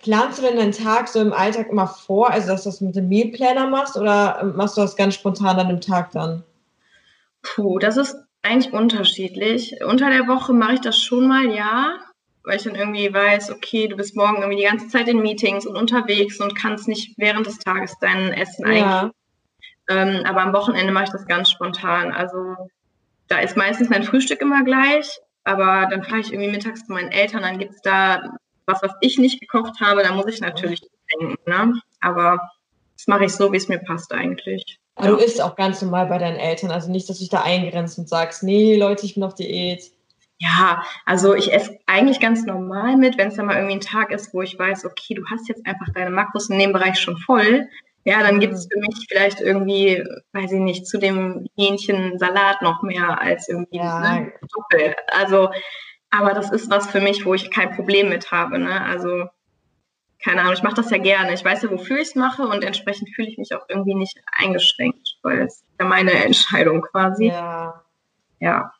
[0.00, 2.94] Planst du denn deinen Tag so im Alltag immer vor, also dass du das mit
[2.94, 6.42] dem Mealplanner machst oder machst du das ganz spontan an dem Tag dann?
[7.40, 9.74] Puh, das ist eigentlich unterschiedlich.
[9.86, 12.03] Unter der Woche mache ich das schon mal, ja
[12.44, 15.66] weil ich dann irgendwie weiß, okay, du bist morgen irgendwie die ganze Zeit in Meetings
[15.66, 19.10] und unterwegs und kannst nicht während des Tages dein Essen ja.
[19.88, 22.10] Ähm, aber am Wochenende mache ich das ganz spontan.
[22.12, 22.56] Also
[23.28, 27.12] da ist meistens mein Frühstück immer gleich, aber dann fahre ich irgendwie mittags zu meinen
[27.12, 28.22] Eltern, dann gibt es da
[28.66, 30.80] was, was ich nicht gekocht habe, da muss ich natürlich
[31.20, 31.36] denken.
[31.46, 31.74] Ne?
[32.00, 32.40] Aber
[32.96, 34.78] das mache ich so, wie es mir passt eigentlich.
[34.94, 35.16] Aber ja.
[35.16, 37.98] du isst auch ganz normal bei deinen Eltern, also nicht, dass du dich da eingrenzt
[37.98, 39.90] und sagst, nee, Leute, ich bin auf Diät.
[40.38, 44.10] Ja, also ich esse eigentlich ganz normal mit, wenn es dann mal irgendwie ein Tag
[44.10, 47.16] ist, wo ich weiß, okay, du hast jetzt einfach deine Makros in dem Bereich schon
[47.16, 47.68] voll.
[48.04, 48.70] Ja, dann gibt es mhm.
[48.70, 53.78] für mich vielleicht irgendwie, weiß ich nicht, zu dem Hähnchen Salat noch mehr als irgendwie
[53.78, 54.00] ja.
[54.00, 54.94] ne, Doppel.
[55.12, 55.50] Also,
[56.10, 58.58] aber das ist was für mich, wo ich kein Problem mit habe.
[58.58, 58.82] Ne?
[58.82, 59.26] Also,
[60.22, 61.32] keine Ahnung, ich mache das ja gerne.
[61.32, 64.18] Ich weiß ja, wofür ich es mache und entsprechend fühle ich mich auch irgendwie nicht
[64.38, 67.28] eingeschränkt, weil es ja meine Entscheidung quasi.
[67.28, 67.82] Ja.
[68.40, 68.73] Ja.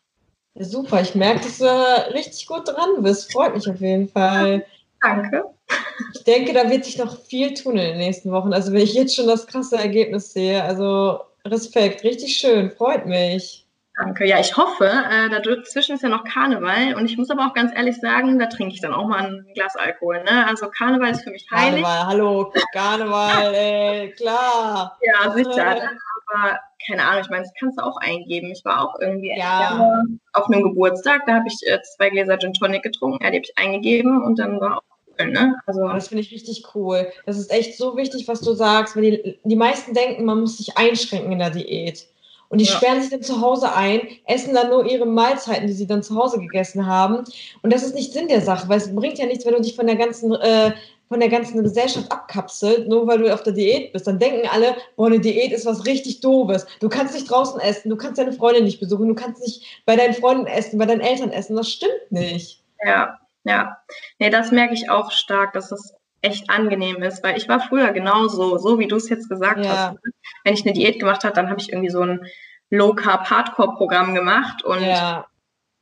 [0.54, 3.32] Ja, super, ich merke, dass du richtig gut dran bist.
[3.32, 4.64] Freut mich auf jeden Fall.
[5.00, 5.44] Danke.
[6.14, 8.52] Ich denke, da wird sich noch viel tun in den nächsten Wochen.
[8.52, 13.66] Also wenn ich jetzt schon das krasse Ergebnis sehe, also Respekt, richtig schön, freut mich.
[13.96, 14.26] Danke.
[14.26, 17.72] Ja, ich hoffe, äh, dazwischen ist ja noch Karneval und ich muss aber auch ganz
[17.74, 20.24] ehrlich sagen, da trinke ich dann auch mal ein Glas Alkohol.
[20.24, 20.46] Ne?
[20.48, 21.82] Also Karneval ist für mich heilig.
[21.82, 24.98] Karneval, hallo, Karneval, ey, klar.
[25.02, 25.90] Ja, sicher.
[26.34, 28.50] Aber keine Ahnung, ich meine, das kannst du auch eingeben.
[28.50, 30.02] Ich war auch irgendwie ja.
[30.32, 33.46] auf einem Geburtstag, da habe ich äh, zwei Gläser Gin Tonic getrunken, ja, die habe
[33.46, 34.82] ich eingegeben und dann war auch
[35.16, 35.54] Ne?
[35.66, 37.06] Also das finde ich richtig cool.
[37.24, 40.58] Das ist echt so wichtig, was du sagst, weil die, die meisten denken, man muss
[40.58, 42.08] sich einschränken in der Diät.
[42.48, 42.72] Und die ja.
[42.72, 46.16] sperren sich dann zu Hause ein, essen dann nur ihre Mahlzeiten, die sie dann zu
[46.16, 47.24] Hause gegessen haben.
[47.62, 49.76] Und das ist nicht Sinn der Sache, weil es bringt ja nichts, wenn du dich
[49.76, 50.72] von der ganzen, äh,
[51.14, 54.08] von der ganzen Gesellschaft abkapselt, nur weil du auf der Diät bist.
[54.08, 56.66] Dann denken alle, boah, eine Diät ist was richtig Doofes.
[56.80, 59.94] Du kannst nicht draußen essen, du kannst deine Freundin nicht besuchen, du kannst nicht bei
[59.94, 61.54] deinen Freunden essen, bei deinen Eltern essen.
[61.54, 62.64] Das stimmt nicht.
[62.84, 63.76] Ja, ja.
[64.18, 67.92] Nee, das merke ich auch stark, dass das echt angenehm ist, weil ich war früher
[67.92, 69.70] genauso, so wie du es jetzt gesagt ja.
[69.70, 69.98] hast.
[70.42, 72.26] Wenn ich eine Diät gemacht habe, dann habe ich irgendwie so ein
[72.70, 75.26] Low Carb Hardcore Programm gemacht und ja.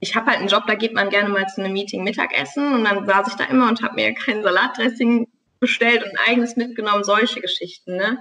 [0.03, 2.85] Ich habe halt einen Job, da geht man gerne mal zu einem Meeting Mittagessen und
[2.85, 5.29] dann saß ich da immer und habe mir kein Salatdressing
[5.61, 8.19] bestellt und ein eigenes mitgenommen, solche Geschichten, ne?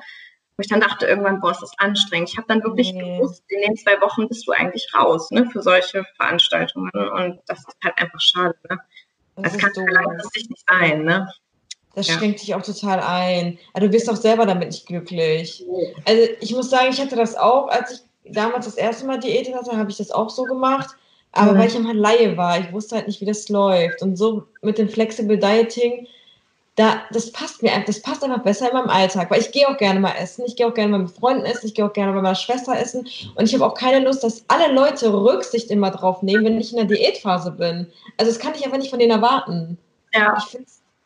[0.56, 2.30] Wo ich dann dachte irgendwann, boah, ist das anstrengend.
[2.30, 3.18] Ich habe dann wirklich nee.
[3.18, 7.60] gewusst, in den zwei Wochen bist du eigentlich raus, ne, für solche Veranstaltungen und das
[7.60, 8.78] ist halt einfach schade, ne?
[9.38, 11.34] Das, das kann so langfristig nicht sein, ne?
[11.96, 12.14] Das ja.
[12.14, 13.58] schränkt dich auch total ein.
[13.74, 15.66] Aber du wirst auch selber damit nicht glücklich.
[16.06, 19.52] Also ich muss sagen, ich hatte das auch, als ich damals das erste Mal Diät
[19.52, 20.96] hatte, habe ich das auch so gemacht.
[21.32, 21.60] Aber mhm.
[21.60, 24.02] weil ich immer Laie war, ich wusste halt nicht, wie das läuft.
[24.02, 26.08] Und so mit dem Flexible Dieting,
[26.76, 29.32] da, das passt mir einfach, das passt einfach besser in meinem Alltag.
[29.32, 31.68] Weil ich gehe auch gerne mal essen, ich gehe auch gerne mal mit Freunden essen,
[31.68, 33.08] ich gehe auch gerne bei meiner Schwester essen.
[33.36, 36.72] Und ich habe auch keine Lust, dass alle Leute Rücksicht immer drauf nehmen, wenn ich
[36.72, 37.88] in der Diätphase bin.
[38.18, 39.78] Also das kann ich einfach nicht von denen erwarten.
[40.14, 40.38] Ja.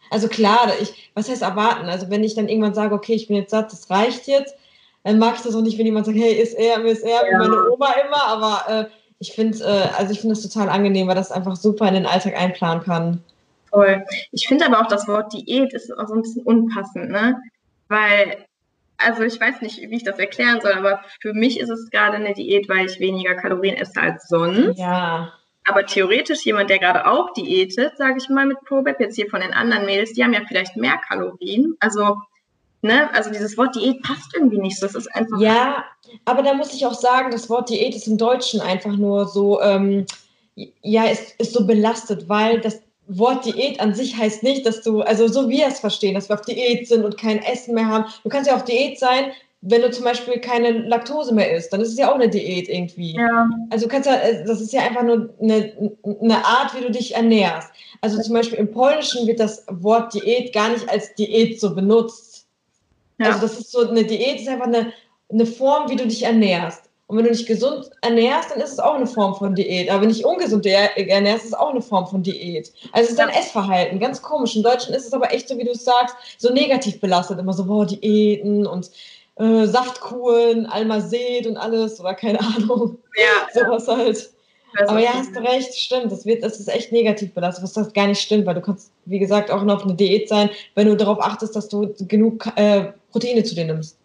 [0.09, 1.87] Also klar, ich, was heißt erwarten?
[1.87, 4.55] Also wenn ich dann irgendwann sage, okay, ich bin jetzt satt, das reicht jetzt,
[5.03, 7.27] dann mag ich das auch nicht, wenn jemand sagt, hey, ist er, ist er, ja.
[7.27, 8.85] wie meine Oma immer, aber äh,
[9.25, 12.05] ich finde, äh, also ich finde das total angenehm, weil das einfach super in den
[12.05, 13.23] Alltag einplanen kann.
[13.71, 14.05] Toll.
[14.31, 17.41] Ich finde aber auch das Wort Diät ist auch so ein bisschen unpassend, ne?
[17.87, 18.45] Weil,
[18.97, 22.17] also ich weiß nicht, wie ich das erklären soll, aber für mich ist es gerade
[22.17, 24.77] eine Diät, weil ich weniger Kalorien esse als sonst.
[24.77, 25.33] Ja.
[25.67, 29.41] Aber theoretisch jemand, der gerade auch diätet, sage ich mal mit ProBab, jetzt hier von
[29.41, 31.75] den anderen Mädels, die haben ja vielleicht mehr Kalorien.
[31.79, 32.17] Also,
[32.85, 34.81] ne, also dieses Wort Diät passt irgendwie nicht.
[34.81, 35.39] Das ist einfach.
[35.39, 35.83] Ja,
[36.25, 39.61] aber da muss ich auch sagen, das Wort Diät ist im Deutschen einfach nur so,
[39.61, 40.05] ähm,
[40.81, 45.01] ja, ist, ist so belastet, weil das Wort Diät an sich heißt nicht, dass du,
[45.01, 47.87] also so wie wir es verstehen, dass wir auf Diät sind und kein Essen mehr
[47.87, 48.05] haben.
[48.23, 49.31] Du kannst ja auf Diät sein,
[49.67, 52.69] wenn du zum Beispiel keine Laktose mehr isst, dann ist es ja auch eine Diät
[52.69, 53.15] irgendwie.
[53.15, 53.49] Ja.
[53.71, 55.73] Also kannst ja, das ist ja einfach nur eine,
[56.21, 57.69] eine Art, wie du dich ernährst.
[58.01, 62.34] Also zum Beispiel im Polnischen wird das Wort Diät gar nicht als Diät so benutzt.
[63.17, 63.27] Ja.
[63.27, 64.93] Also das ist so, eine Diät ist einfach eine,
[65.29, 66.89] eine Form, wie du dich ernährst.
[67.07, 69.89] Und wenn du dich gesund ernährst, dann ist es auch eine Form von Diät.
[69.89, 72.73] Aber wenn du dich ungesund ernährst, ist es auch eine Form von Diät.
[72.93, 74.55] Also es ist ein Essverhalten, ganz komisch.
[74.55, 77.37] Im Deutschen ist es aber echt so, wie du es sagst, so negativ belastet.
[77.37, 78.89] Immer so, boah, Diäten und
[79.35, 82.97] äh, Saftkuren, Almazet und alles oder keine Ahnung.
[83.15, 83.47] Ja.
[83.53, 84.31] Sowas halt.
[84.87, 86.11] Aber ja, hast du recht, stimmt.
[86.11, 88.91] Das, wird, das ist echt negativ belastet, was das gar nicht stimmt, weil du kannst,
[89.05, 92.45] wie gesagt, auch noch auf eine Diät sein, wenn du darauf achtest, dass du genug
[92.55, 93.97] äh, Proteine zu dir nimmst.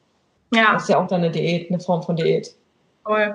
[0.54, 0.72] Ja.
[0.72, 2.54] Das ist ja auch dann eine Diät, eine Form von Diät.
[3.04, 3.35] Voll.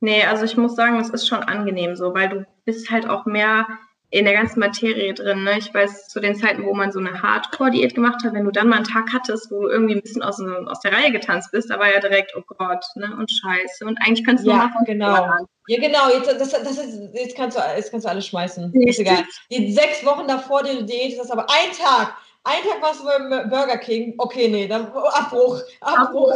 [0.00, 3.26] Nee, also ich muss sagen, es ist schon angenehm so, weil du bist halt auch
[3.26, 3.66] mehr
[4.10, 5.44] in der ganzen Materie drin.
[5.44, 5.58] Ne?
[5.58, 8.68] Ich weiß, zu den Zeiten, wo man so eine Hardcore-Diät gemacht hat, wenn du dann
[8.68, 11.68] mal einen Tag hattest, wo du irgendwie ein bisschen aus, aus der Reihe getanzt bist,
[11.68, 13.14] da war ja direkt, oh Gott, ne?
[13.18, 13.84] und scheiße.
[13.84, 15.28] Und eigentlich kannst du ja, mal von genau.
[15.66, 18.72] Ja, genau, jetzt, das, das ist, jetzt, kannst du, jetzt kannst du alles schmeißen.
[18.72, 19.24] Ist egal.
[19.50, 23.04] Die sechs Wochen davor, die du Diät hast, aber ein Tag, ein Tag warst du
[23.04, 24.14] beim Burger King.
[24.16, 25.60] Okay, nee, dann Abbruch.
[25.82, 26.34] Abbruch.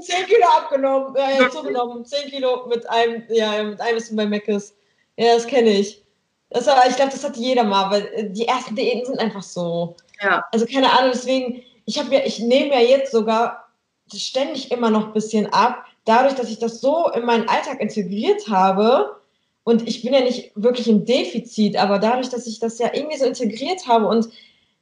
[0.00, 2.06] Zehn Kilo abgenommen, äh, zugenommen.
[2.06, 4.74] Zehn Kilo mit einem, ja, mit einem ist bei Meckes.
[5.18, 6.05] Ja, das kenne ich.
[6.50, 9.96] Aber, ich glaube, das hat jeder mal, weil äh, die ersten Diäten sind einfach so.
[10.22, 10.44] Ja.
[10.52, 13.68] Also keine Ahnung, deswegen, ich habe ja, ich nehme ja jetzt sogar
[14.12, 18.48] ständig immer noch ein bisschen ab, dadurch, dass ich das so in meinen Alltag integriert
[18.48, 19.16] habe.
[19.64, 23.16] Und ich bin ja nicht wirklich im Defizit, aber dadurch, dass ich das ja irgendwie
[23.16, 24.28] so integriert habe und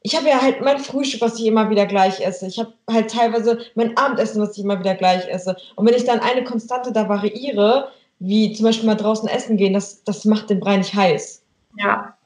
[0.06, 2.46] ich habe ja halt mein Frühstück, was ich immer wieder gleich esse.
[2.46, 5.56] Ich habe halt teilweise mein Abendessen, was ich immer wieder gleich esse.
[5.76, 9.72] Und wenn ich dann eine Konstante da variiere, wie zum Beispiel mal draußen essen gehen,
[9.72, 11.43] das, das macht den Brei nicht heiß.
[11.76, 12.16] Ja.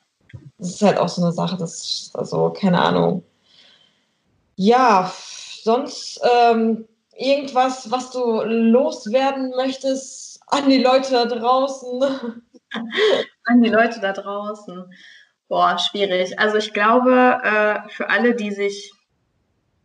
[0.59, 3.25] Das ist halt auch so eine Sache, das also keine Ahnung.
[4.57, 5.13] Ja,
[5.63, 12.43] sonst ähm, irgendwas, was du loswerden möchtest an die Leute da draußen?
[13.45, 14.93] an die Leute da draußen.
[15.49, 16.39] Boah, schwierig.
[16.39, 18.93] Also ich glaube, äh, für alle, die sich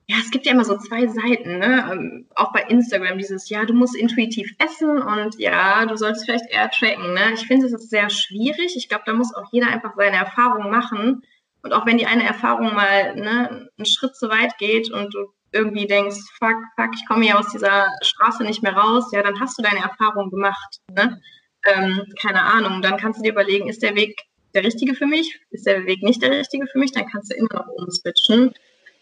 [0.08, 1.90] ja, es gibt ja immer so zwei Seiten, ne?
[1.92, 6.50] Ähm, auch bei Instagram dieses, ja, du musst intuitiv essen und ja, du solltest vielleicht
[6.52, 7.34] eher tracken, ne?
[7.34, 8.76] Ich finde, es ist sehr schwierig.
[8.76, 11.24] Ich glaube, da muss auch jeder einfach seine Erfahrungen machen.
[11.62, 15.28] Und auch wenn die eine Erfahrung mal ne, einen Schritt zu weit geht und du
[15.54, 19.40] irgendwie denkst, fuck, fuck, ich komme hier aus dieser Straße nicht mehr raus, ja, dann
[19.40, 21.22] hast du deine Erfahrung gemacht, ne?
[21.66, 24.22] Ähm, keine Ahnung, dann kannst du dir überlegen, ist der Weg
[24.54, 25.40] der richtige für mich?
[25.52, 26.92] Ist der Weg nicht der richtige für mich?
[26.92, 28.54] Dann kannst du immer noch umswitchen.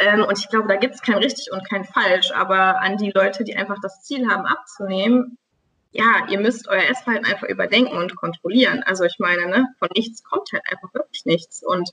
[0.02, 2.32] Ähm, und ich glaube, da gibt es kein richtig und kein falsch.
[2.32, 5.38] Aber an die Leute, die einfach das Ziel haben, abzunehmen,
[5.92, 8.82] ja, ihr müsst euer Essverhalten einfach überdenken und kontrollieren.
[8.84, 11.64] Also ich meine, ne, von nichts kommt halt einfach wirklich nichts.
[11.66, 11.92] Und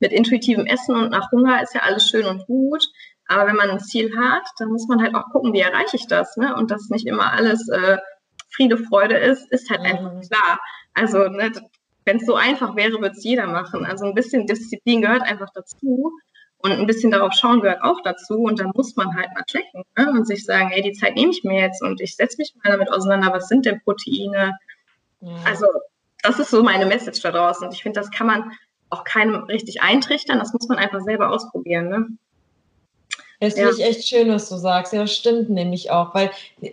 [0.00, 2.84] mit intuitivem Essen und nach Hunger ist ja alles schön und gut.
[3.26, 6.06] Aber wenn man ein Ziel hat, dann muss man halt auch gucken, wie erreiche ich
[6.06, 6.36] das.
[6.36, 6.54] Ne?
[6.54, 7.98] Und dass nicht immer alles äh,
[8.50, 9.86] Friede, Freude ist, ist halt mhm.
[9.86, 10.60] einfach klar.
[10.94, 11.52] Also ne,
[12.04, 13.84] wenn es so einfach wäre, würde es jeder machen.
[13.84, 16.12] Also ein bisschen Disziplin gehört einfach dazu.
[16.60, 18.38] Und ein bisschen darauf schauen gehört auch dazu.
[18.38, 20.10] Und dann muss man halt mal checken ne?
[20.10, 22.72] und sich sagen, ey, die Zeit nehme ich mir jetzt und ich setze mich mal
[22.72, 24.58] damit auseinander, was sind denn Proteine?
[25.20, 25.30] Ja.
[25.44, 25.66] Also
[26.22, 27.66] das ist so meine Message da draußen.
[27.66, 28.52] Und ich finde, das kann man
[28.90, 30.38] auch keinem richtig eintrichtern.
[30.38, 31.88] Das muss man einfach selber ausprobieren.
[31.88, 32.06] Ne?
[33.40, 33.68] Das ja.
[33.68, 34.92] finde ich echt schön, was du sagst.
[34.92, 36.30] Ja, das stimmt nämlich auch, weil,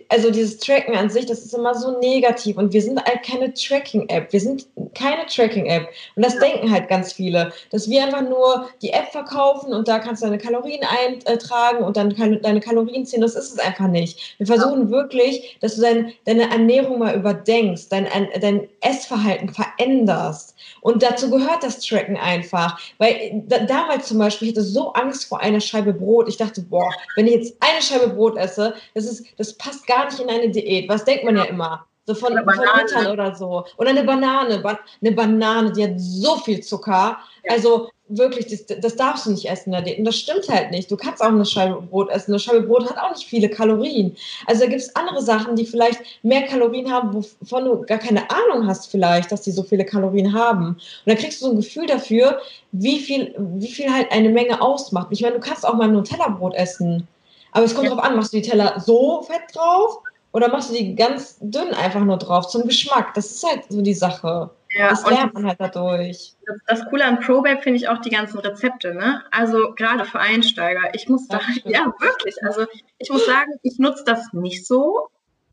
[0.08, 3.54] also dieses Tracken an sich, das ist immer so negativ und wir sind halt keine
[3.54, 4.32] Tracking-App.
[4.32, 5.88] Wir sind keine Tracking-App.
[6.16, 6.40] Und das ja.
[6.40, 10.26] denken halt ganz viele, dass wir einfach nur die App verkaufen und da kannst du
[10.26, 10.82] deine Kalorien
[11.24, 13.20] eintragen und dann deine Kalorien ziehen.
[13.20, 14.34] Das ist es einfach nicht.
[14.38, 14.90] Wir versuchen ja.
[14.90, 18.08] wirklich, dass du dein, deine Ernährung mal überdenkst, dein,
[18.40, 20.56] dein Essverhalten veränderst.
[20.80, 22.80] Und dazu gehört das Tracken einfach.
[22.98, 26.28] Weil da, damals zum Beispiel, ich hatte so Angst vor einer Scheibe Brot.
[26.28, 29.86] Ich dachte, dachte, boah, wenn ich jetzt eine Scheibe Brot esse, das, ist, das passt
[29.86, 30.88] gar nicht in eine Diät.
[30.88, 31.86] Was denkt man ja immer?
[32.06, 33.64] So von, von Müttern oder so.
[33.78, 34.60] Oder eine Banane.
[34.60, 37.18] Ba eine Banane, die hat so viel Zucker.
[37.48, 39.74] Also wirklich, das, das darfst du nicht essen.
[39.74, 40.90] Und das stimmt halt nicht.
[40.90, 42.32] Du kannst auch eine Scheibe Brot essen.
[42.32, 44.16] Eine Scheibe Brot hat auch nicht viele Kalorien.
[44.46, 48.30] Also da gibt es andere Sachen, die vielleicht mehr Kalorien haben, wovon du gar keine
[48.30, 50.68] Ahnung hast vielleicht, dass die so viele Kalorien haben.
[50.68, 52.40] Und dann kriegst du so ein Gefühl dafür,
[52.72, 55.08] wie viel, wie viel halt eine Menge ausmacht.
[55.10, 57.08] Ich meine, du kannst auch mal ein Nutella-Brot essen.
[57.52, 57.94] Aber es kommt ja.
[57.94, 59.98] drauf an, machst du die Teller so fett drauf
[60.32, 63.14] oder machst du die ganz dünn einfach nur drauf zum Geschmack?
[63.14, 64.50] Das ist halt so die Sache.
[64.76, 66.34] Ja, das lernt man halt dadurch.
[66.44, 69.22] Das, das Coole an ProBabe finde ich auch die ganzen Rezepte, ne?
[69.30, 70.94] Also gerade für Einsteiger.
[70.94, 72.36] Ich muss da, ja, wirklich.
[72.42, 72.66] Also
[72.98, 75.08] ich muss sagen, ich nutze das nicht so,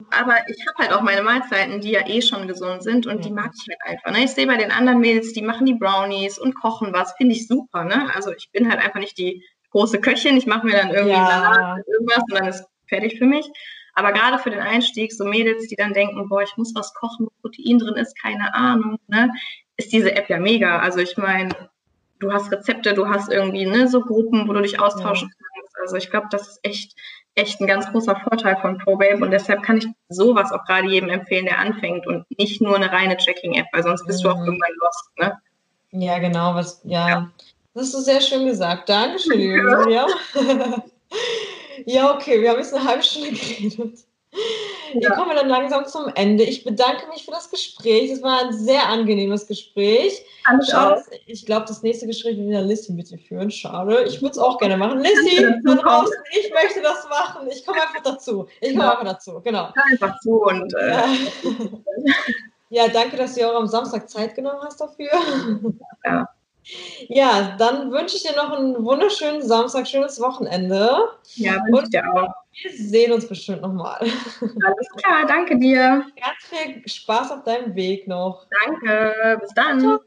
[0.10, 3.22] aber ich habe halt auch meine Mahlzeiten, die ja eh schon gesund sind und ja.
[3.22, 4.12] die mag ich halt einfach.
[4.12, 4.26] Ne?
[4.26, 7.48] Ich sehe bei den anderen Mädels, die machen die Brownies und kochen was, finde ich
[7.48, 7.84] super.
[7.86, 8.14] Ne?
[8.14, 10.38] Also ich bin halt einfach nicht die große Köchin.
[10.38, 11.28] Ich mache mir dann irgendwie ja.
[11.28, 13.50] Salat, irgendwas und dann ist fertig für mich.
[13.93, 17.27] Aber gerade für den Einstieg, so Mädels, die dann denken, boah, ich muss was kochen,
[17.27, 19.32] wo Protein drin ist, keine Ahnung, ne,
[19.77, 20.79] ist diese App ja mega.
[20.79, 21.69] Also ich meine,
[22.19, 25.47] du hast Rezepte, du hast irgendwie ne, so Gruppen, wo du dich austauschen ja.
[25.56, 25.77] kannst.
[25.82, 26.95] Also ich glaube, das ist echt,
[27.36, 31.10] echt ein ganz großer Vorteil von ProBabe und deshalb kann ich sowas auch gerade jedem
[31.10, 34.27] empfehlen, der anfängt und nicht nur eine reine Tracking-App, weil sonst bist mhm.
[34.27, 34.45] du auch mhm.
[34.45, 35.39] irgendwann lost, ne?
[35.91, 37.08] Ja, genau, was, ja.
[37.08, 37.32] ja.
[37.73, 38.89] Das hast du sehr schön gesagt.
[38.89, 39.88] Dankeschön, Julia.
[39.89, 40.08] Ja,
[42.16, 44.00] okay, wir haben jetzt eine halbe Stunde geredet.
[44.94, 45.00] Ja.
[45.00, 46.44] Hier kommen wir dann langsam zum Ende.
[46.44, 48.12] Ich bedanke mich für das Gespräch.
[48.12, 50.24] Es war ein sehr angenehmes Gespräch.
[50.70, 53.50] Schade, ich glaube, das nächste Gespräch wird wieder Lissy mit dir führen.
[53.50, 54.04] Schade.
[54.04, 55.00] Ich würde es auch gerne machen.
[55.00, 57.48] Lissy, von draußen, ich möchte das machen.
[57.52, 58.48] Ich komme einfach dazu.
[58.62, 58.92] Ich komme ja.
[58.92, 59.70] einfach dazu, genau.
[59.92, 60.74] Einfach zu und.
[60.76, 61.06] Äh, ja.
[62.70, 65.10] ja, danke, dass du auch am Samstag Zeit genommen hast dafür.
[66.06, 66.28] Ja.
[67.10, 71.10] Ja, dann wünsche ich dir noch einen wunderschönen Samstag, schönes Wochenende.
[71.36, 72.34] Ja, wünsche ich dir auch.
[72.62, 73.99] Wir sehen uns bestimmt nochmal.
[74.02, 76.06] Alles klar, danke dir.
[76.15, 78.45] Ganz viel Spaß auf deinem Weg noch.
[78.65, 79.80] Danke, bis dann.
[79.80, 79.99] Ciao.